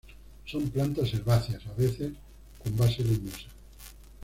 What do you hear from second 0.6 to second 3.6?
plantas herbáceas, a veces, con base leñosa.